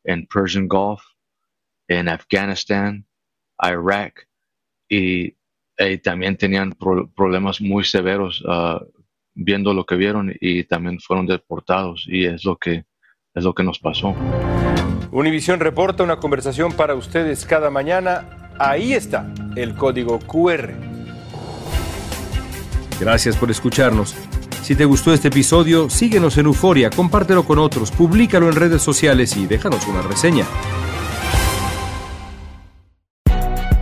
en 0.03 0.27
Persian 0.27 0.67
Gulf, 0.67 1.03
en 1.89 2.09
Afganistán, 2.09 3.05
Irak, 3.63 4.27
y, 4.89 5.37
y 5.79 5.99
también 5.99 6.37
tenían 6.37 6.73
pro- 6.73 7.09
problemas 7.15 7.61
muy 7.61 7.85
severos 7.85 8.43
ah, 8.49 8.81
viendo 9.35 9.73
lo 9.75 9.85
que 9.85 9.97
vieron 9.97 10.33
y 10.41 10.65
también 10.65 11.01
fueron 11.01 11.27
deportados 11.27 12.05
y 12.09 12.25
es 12.27 12.45
lo 12.45 12.57
que 12.57 12.85
es 13.35 13.45
lo 13.45 13.55
que 13.55 13.63
nos 13.63 13.79
pasó. 13.79 14.15
Univisión 15.11 15.59
Reporta, 15.61 16.03
una 16.03 16.17
conversación 16.17 16.73
para 16.73 16.95
ustedes 16.95 17.45
cada 17.47 17.71
mañana. 17.71 18.51
Ahí 18.59 18.93
está 18.93 19.33
el 19.57 19.75
código 19.75 20.19
QR. 20.19 20.73
Gracias 23.01 23.37
por 23.37 23.51
escucharnos. 23.51 24.15
Si 24.63 24.77
te 24.77 24.85
gustó 24.85 25.13
este 25.13 25.29
episodio, 25.29 25.91
síguenos 25.91 26.39
en 26.39 26.47
Euforia, 26.47 26.89
compártelo 26.91 27.45
con 27.45 27.59
otros, 27.59 27.91
públicalo 27.91 28.49
en 28.49 28.55
redes 28.55 28.81
sociales 28.83 29.37
y 29.37 29.47
déjanos 29.47 29.87
una 29.89 30.03
reseña. 30.03 30.45